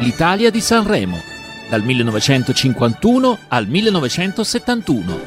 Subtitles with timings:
[0.00, 1.20] l'Italia di Sanremo,
[1.68, 5.20] dal 1951 al 1971.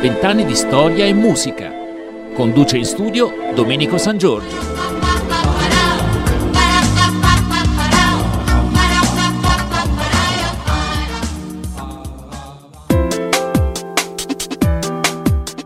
[0.00, 1.70] Vent'anni di storia e musica.
[2.34, 4.72] Conduce in studio Domenico San Giorgio.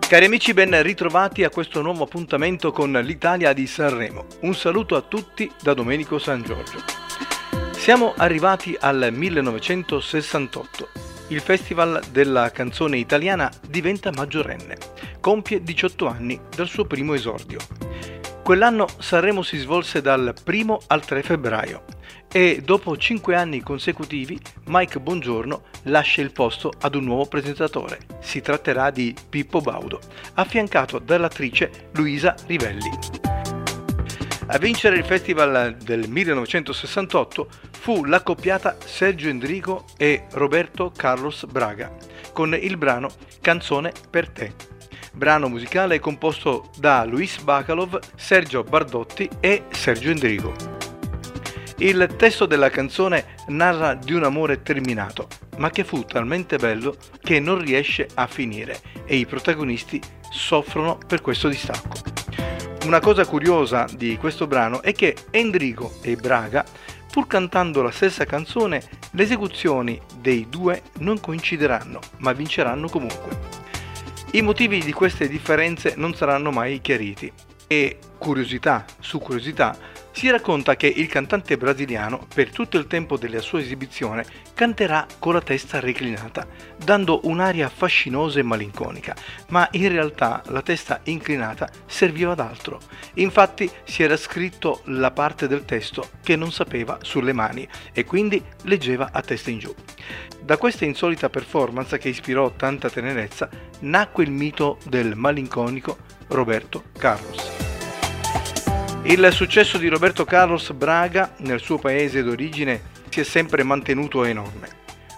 [0.08, 4.24] Cari amici, ben ritrovati a questo nuovo appuntamento con l'Italia di Sanremo.
[4.40, 7.07] Un saluto a tutti da Domenico San Giorgio.
[7.88, 10.88] Siamo arrivati al 1968.
[11.28, 14.76] Il Festival della canzone italiana diventa maggiorenne.
[15.22, 17.58] Compie 18 anni dal suo primo esordio.
[18.44, 21.84] Quell'anno Sanremo si svolse dal 1 al 3 febbraio
[22.30, 28.00] e dopo 5 anni consecutivi Mike Bongiorno lascia il posto ad un nuovo presentatore.
[28.20, 29.98] Si tratterà di Pippo Baudo,
[30.34, 33.17] affiancato dall'attrice Luisa Rivelli.
[34.50, 41.94] A vincere il festival del 1968 fu l'accoppiata Sergio Endrigo e Roberto Carlos Braga
[42.32, 44.76] con il brano Canzone per te
[45.18, 50.54] brano musicale composto da Luis Bacalov, Sergio Bardotti e Sergio Endrigo.
[51.78, 55.26] Il testo della canzone narra di un amore terminato,
[55.58, 60.00] ma che fu talmente bello che non riesce a finire e i protagonisti
[60.30, 62.17] soffrono per questo distacco.
[62.88, 66.64] Una cosa curiosa di questo brano è che Endrigo e Braga,
[67.12, 73.36] pur cantando la stessa canzone, le esecuzioni dei due non coincideranno, ma vinceranno comunque.
[74.32, 77.30] I motivi di queste differenze non saranno mai chiariti
[77.66, 79.76] e, curiosità su curiosità,
[80.18, 85.34] si racconta che il cantante brasiliano, per tutto il tempo della sua esibizione, canterà con
[85.34, 86.44] la testa reclinata,
[86.76, 89.14] dando un'aria fascinosa e malinconica,
[89.50, 92.80] ma in realtà la testa inclinata serviva ad altro.
[93.14, 98.42] Infatti si era scritto la parte del testo che non sapeva sulle mani e quindi
[98.64, 99.72] leggeva a testa in giù.
[100.42, 103.48] Da questa insolita performance che ispirò tanta tenerezza
[103.82, 107.67] nacque il mito del malinconico Roberto Carlos.
[109.08, 114.68] Il successo di Roberto Carlos Braga nel suo paese d'origine si è sempre mantenuto enorme.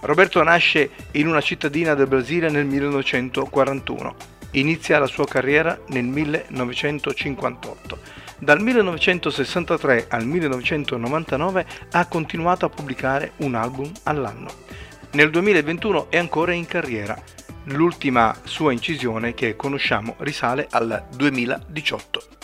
[0.02, 4.14] Roberto nasce in una cittadina del Brasile nel 1941.
[4.52, 7.98] Inizia la sua carriera nel 1958.
[8.38, 14.50] Dal 1963 al 1999 ha continuato a pubblicare un album all'anno.
[15.14, 17.20] Nel 2021 è ancora in carriera.
[17.64, 22.38] L'ultima sua incisione che conosciamo risale al 2018.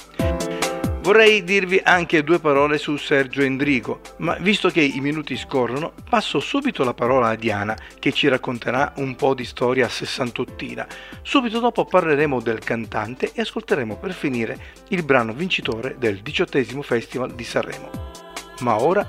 [1.07, 6.41] Vorrei dirvi anche due parole su Sergio Endrigo, ma visto che i minuti scorrono, passo
[6.41, 10.85] subito la parola a Diana, che ci racconterà un po' di storia sessantottina.
[11.23, 14.59] Subito dopo parleremo del cantante e ascolteremo per finire
[14.89, 17.89] il brano vincitore del diciottesimo Festival di Sanremo.
[18.63, 19.07] Ma ora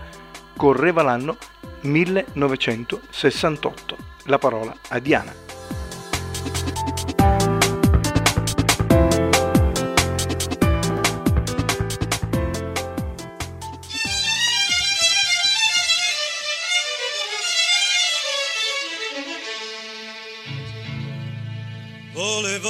[0.56, 1.35] correva l'anno
[1.81, 3.97] 1968.
[4.25, 5.47] La parola a Diana.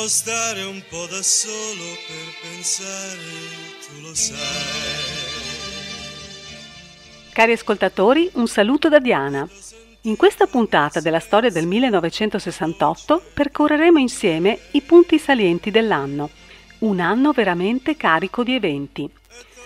[0.07, 3.18] Stare un po' da solo per pensare,
[3.85, 4.38] tu lo sai.
[7.34, 9.46] Cari ascoltatori, un saluto da Diana.
[10.03, 16.29] In questa puntata della storia del 1968 percorreremo insieme i punti salienti dell'anno,
[16.79, 19.09] un anno veramente carico di eventi.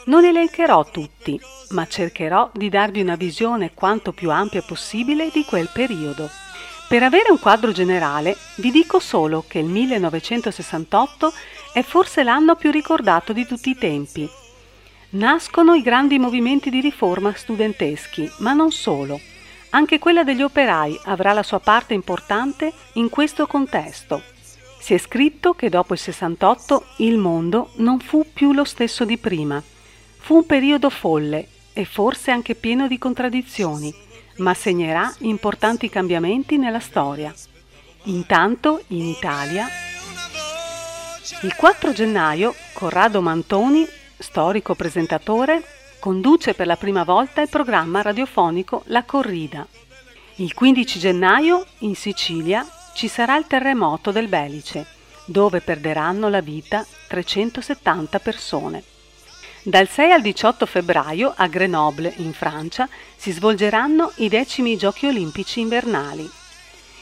[0.05, 5.69] Non elencherò tutti, ma cercherò di darvi una visione quanto più ampia possibile di quel
[5.71, 6.40] periodo.
[6.91, 11.31] Per avere un quadro generale vi dico solo che il 1968
[11.71, 14.29] è forse l'anno più ricordato di tutti i tempi
[15.11, 19.21] Nascono i grandi movimenti di riforma studenteschi, ma non solo.
[19.69, 24.21] Anche quella degli operai avrà la sua parte importante in questo contesto.
[24.79, 29.17] Si è scritto che dopo il 68 il mondo non fu più lo stesso di
[29.17, 29.63] prima.
[30.17, 33.93] Fu un periodo folle e forse anche pieno di contraddizioni,
[34.41, 37.33] ma segnerà importanti cambiamenti nella storia.
[38.03, 39.67] Intanto, in Italia,
[41.43, 45.63] il 4 gennaio Corrado Mantoni storico presentatore,
[45.99, 49.65] conduce per la prima volta il programma radiofonico La Corrida.
[50.35, 54.85] Il 15 gennaio, in Sicilia, ci sarà il terremoto del Belice,
[55.25, 58.83] dove perderanno la vita 370 persone.
[59.63, 65.59] Dal 6 al 18 febbraio a Grenoble, in Francia, si svolgeranno i decimi Giochi olimpici
[65.59, 66.27] invernali.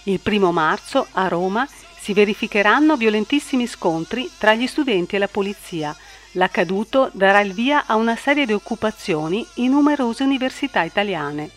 [0.03, 1.65] Il 1 marzo a Roma
[1.97, 5.95] si verificheranno violentissimi scontri tra gli studenti e la polizia,
[6.33, 11.49] l'accaduto darà il via a una serie di occupazioni in numerose università italiane.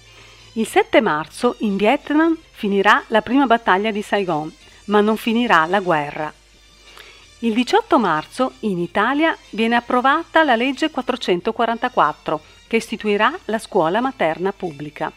[0.53, 5.81] Il 7 marzo in Vietnam finirà la prima battaglia di Saigon, ma non finirà la
[5.81, 6.33] guerra.
[7.45, 14.53] Il 18 marzo in Italia viene approvata la legge 444 che istituirà la scuola materna
[14.53, 15.11] pubblica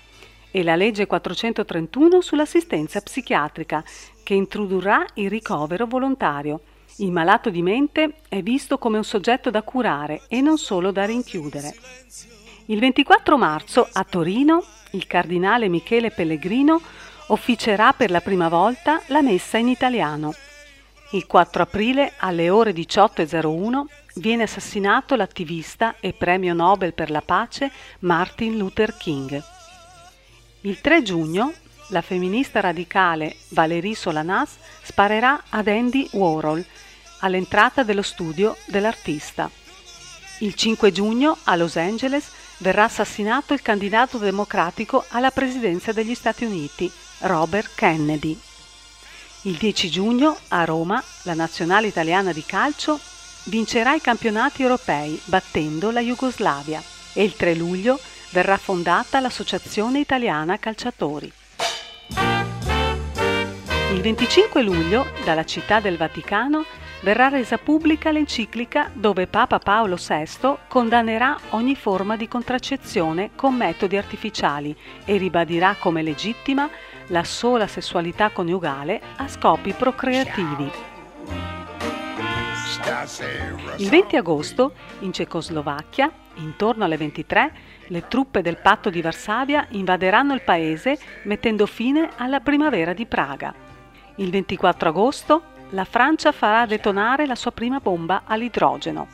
[0.50, 3.83] e la legge 431 sull'assistenza psichiatrica
[4.24, 6.62] che introdurrà il ricovero volontario.
[6.95, 11.06] Il malato di mente è visto come un soggetto da curare e non solo da
[11.06, 11.75] rinchiudere.
[12.66, 14.63] Il 24 marzo a Torino
[14.94, 16.81] il cardinale Michele Pellegrino
[17.28, 20.33] officerà per la prima volta la messa in italiano.
[21.12, 23.84] Il 4 aprile alle ore 18.01
[24.16, 29.42] viene assassinato l'attivista e premio Nobel per la pace Martin Luther King.
[30.62, 31.54] Il 3 giugno
[31.90, 36.66] la femminista radicale Valérie Solanas sparerà ad Andy Warhol
[37.19, 39.50] all'entrata dello studio dell'artista.
[40.40, 46.46] Il 5 giugno a Los Angeles verrà assassinato il candidato democratico alla presidenza degli Stati
[46.46, 48.44] Uniti, Robert Kennedy.
[49.45, 53.00] Il 10 giugno a Roma la nazionale italiana di calcio
[53.44, 56.81] vincerà i campionati europei battendo la Jugoslavia
[57.13, 58.00] e il 3 luglio
[58.31, 61.31] verrà fondata l'Associazione Italiana Calciatori.
[63.94, 66.65] Il 25 luglio dalla città del Vaticano
[67.01, 73.95] verrà resa pubblica l'enciclica dove Papa Paolo VI condannerà ogni forma di contraccezione con metodi
[73.95, 74.75] artificiali
[75.06, 76.68] e ribadirà come legittima
[77.07, 80.72] la sola sessualità coniugale a scopi procreativi.
[83.78, 87.52] Il 20 agosto, in Cecoslovacchia, intorno alle 23,
[87.88, 93.54] le truppe del patto di Varsavia invaderanno il paese mettendo fine alla primavera di Praga.
[94.16, 99.07] Il 24 agosto, la Francia farà detonare la sua prima bomba all'idrogeno.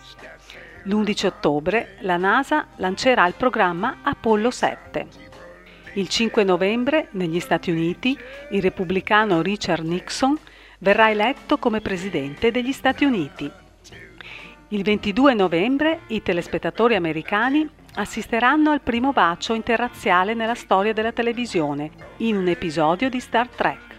[0.84, 5.31] L'11 ottobre la NASA lancerà il programma Apollo 7.
[5.96, 8.18] Il 5 novembre, negli Stati Uniti,
[8.52, 10.38] il repubblicano Richard Nixon
[10.78, 13.52] verrà eletto come presidente degli Stati Uniti.
[14.70, 21.92] Il 22 novembre i telespettatori americani assisteranno al primo bacio interrazziale nella storia della televisione,
[22.18, 23.90] in un episodio di Star Trek.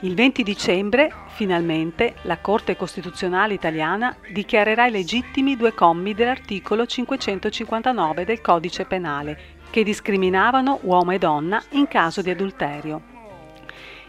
[0.00, 8.40] Il 20 dicembre, finalmente, la Corte Costituzionale italiana dichiarerà illegittimi due commi dell'articolo 559 del
[8.40, 13.18] Codice Penale, che discriminavano uomo e donna in caso di adulterio.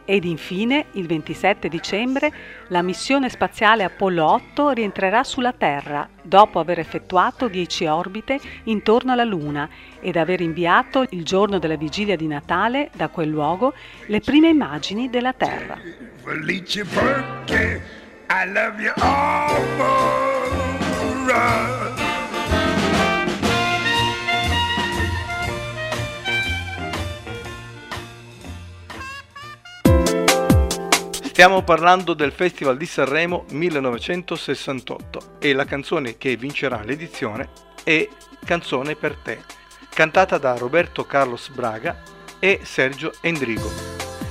[0.03, 2.33] Ed infine, il 27 dicembre,
[2.69, 9.23] la missione spaziale Apollo 8 rientrerà sulla Terra dopo aver effettuato 10 orbite intorno alla
[9.23, 9.69] Luna
[9.99, 13.73] ed aver inviato il giorno della vigilia di Natale da quel luogo
[14.07, 15.79] le prime immagini della Terra.
[16.23, 17.81] Felice perché
[18.27, 19.61] I love you all
[31.31, 37.47] Stiamo parlando del Festival di Sanremo 1968 e la canzone che vincerà l'edizione
[37.85, 38.05] è
[38.43, 39.39] Canzone per te,
[39.89, 42.03] cantata da Roberto Carlos Braga
[42.37, 43.71] e Sergio Endrigo.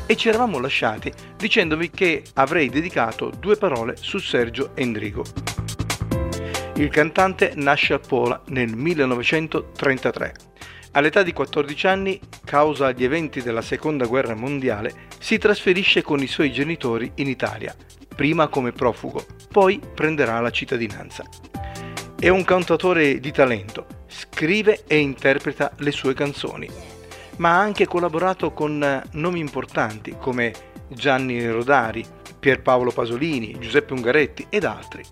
[0.04, 5.24] E ci eravamo lasciati dicendovi che avrei dedicato due parole su Sergio Endrigo.
[6.74, 10.49] Il cantante nasce a Pola nel 1933
[10.92, 16.26] All'età di 14 anni, causa gli eventi della Seconda Guerra Mondiale, si trasferisce con i
[16.26, 17.74] suoi genitori in Italia,
[18.14, 21.24] prima come profugo, poi prenderà la cittadinanza.
[22.18, 26.68] È un cantatore di talento, scrive e interpreta le sue canzoni,
[27.36, 30.52] ma ha anche collaborato con nomi importanti come
[30.88, 32.04] Gianni Rodari,
[32.40, 35.04] Pierpaolo Pasolini, Giuseppe Ungaretti ed altri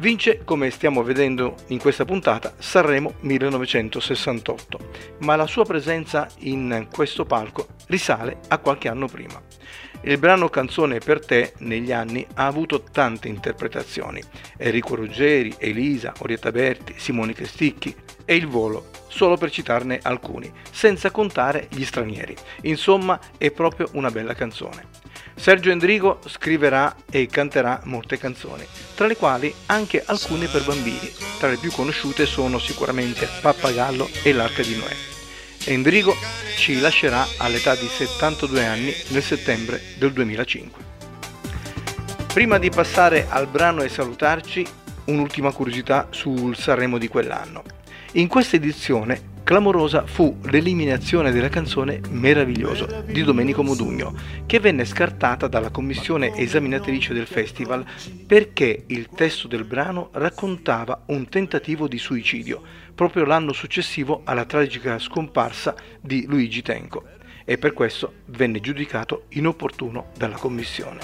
[0.00, 4.78] vince, come stiamo vedendo in questa puntata, Sanremo 1968,
[5.18, 9.40] ma la sua presenza in questo palco risale a qualche anno prima.
[10.02, 14.22] Il brano Canzone per te negli anni ha avuto tante interpretazioni.
[14.56, 21.10] Enrico Ruggeri, Elisa, Orietta Berti, Simone Cresticchi e Il Volo, solo per citarne alcuni, senza
[21.10, 22.34] contare gli stranieri.
[22.62, 24.88] Insomma, è proprio una bella canzone.
[25.40, 28.62] Sergio Endrigo scriverà e canterà molte canzoni,
[28.94, 31.10] tra le quali anche alcune per bambini.
[31.38, 34.94] Tra le più conosciute sono sicuramente Pappagallo e L'Arca di Noè.
[35.64, 36.14] Endrigo
[36.58, 40.84] ci lascerà all'età di 72 anni nel settembre del 2005.
[42.34, 44.66] Prima di passare al brano e salutarci,
[45.06, 47.64] un'ultima curiosità sul Sanremo di quell'anno.
[48.12, 54.14] In questa edizione Clamorosa fu l'eliminazione della canzone Meraviglioso di Domenico Modugno,
[54.46, 57.84] che venne scartata dalla commissione esaminatrice del festival
[58.28, 62.62] perché il testo del brano raccontava un tentativo di suicidio,
[62.94, 67.02] proprio l'anno successivo alla tragica scomparsa di Luigi Tenco,
[67.44, 71.00] e per questo venne giudicato inopportuno dalla commissione.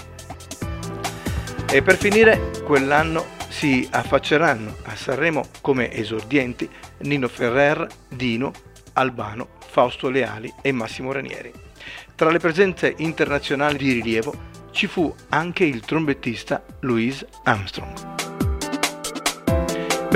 [1.69, 8.53] E per finire, quell'anno si affacceranno a Sanremo come esordienti Nino Ferrer, Dino,
[8.93, 11.51] Albano, Fausto Leali e Massimo Ranieri.
[12.15, 14.35] Tra le presenze internazionali di rilievo
[14.73, 18.16] ci fu anche il trombettista Louis Armstrong.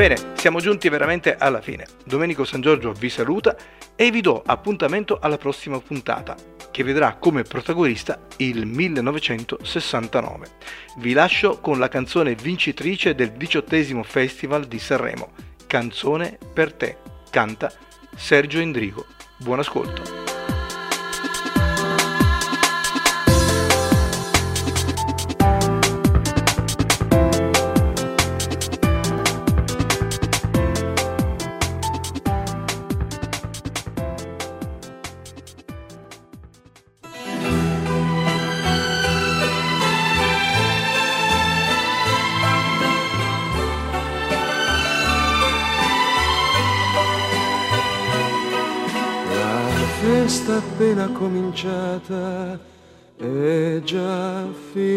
[0.01, 1.85] Bene, siamo giunti veramente alla fine.
[2.07, 3.55] Domenico San Giorgio vi saluta
[3.95, 6.35] e vi do appuntamento alla prossima puntata
[6.71, 10.47] che vedrà come protagonista il 1969.
[10.97, 15.33] Vi lascio con la canzone vincitrice del diciottesimo Festival di Sanremo,
[15.67, 16.97] Canzone per te,
[17.29, 17.71] canta
[18.17, 19.05] Sergio Endrigo.
[19.37, 20.30] Buon ascolto.
[50.81, 52.59] Appena cominciata
[53.15, 54.89] è già finita.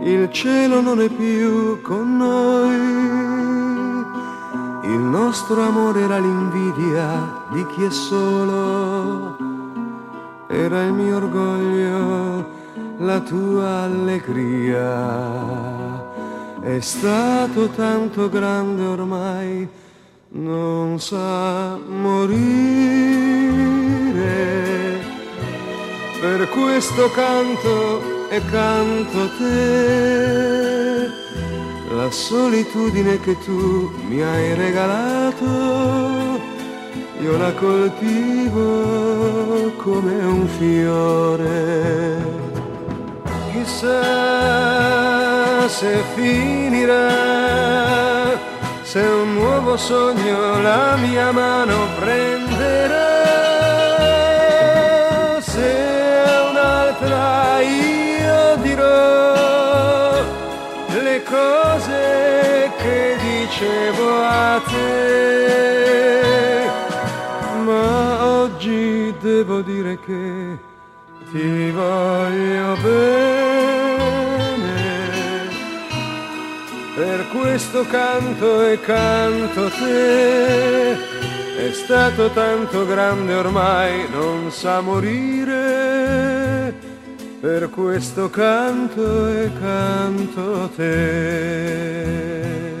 [0.00, 2.76] Il cielo non è più con noi,
[4.90, 9.36] il nostro amore era l'invidia di chi è solo,
[10.48, 12.46] era il mio orgoglio,
[13.00, 14.92] la tua allegria.
[16.62, 19.82] È stato tanto grande ormai
[20.34, 22.32] non sa morire.
[26.20, 31.08] Per questo canto e canto te,
[31.94, 36.40] la solitudine che tu mi hai regalato,
[37.20, 38.62] io la coltivo
[39.76, 42.42] come un fiore.
[43.52, 44.02] Chissà
[45.68, 48.23] se finirà
[48.94, 53.10] se un nuovo sogno la mia mano prenderà,
[55.40, 60.22] se un'altra io dirò
[61.02, 65.10] le cose che dicevo a te,
[67.64, 70.56] ma oggi devo dire che
[71.32, 73.33] ti voglio bene
[77.40, 80.92] questo canto e canto te.
[81.56, 86.72] È stato tanto grande ormai, non sa morire.
[87.40, 92.73] Per questo canto e canto te.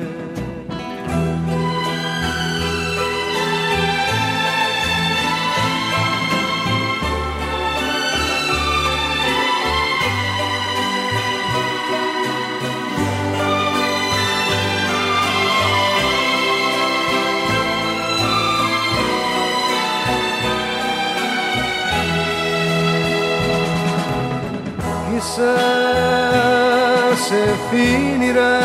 [27.70, 28.60] Finirà,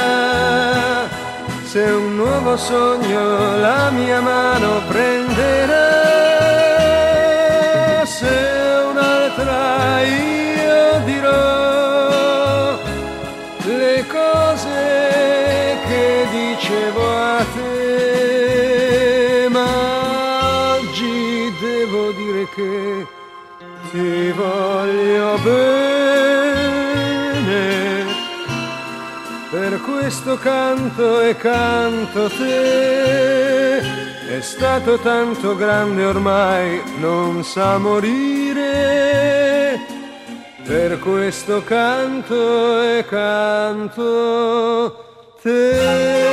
[1.63, 5.97] se un nuovo sogno la mia mano prenderà,
[8.05, 12.77] se un'altra io dirò
[13.65, 19.67] le cose che dicevo a te, ma
[20.77, 23.07] oggi devo dire che
[23.91, 25.98] ti voglio bene.
[29.99, 33.79] Questo canto e canto te.
[33.79, 38.67] È stato tanto grande ormai, non sa morire.
[40.63, 44.05] Per questo canto e canto
[45.41, 46.29] te.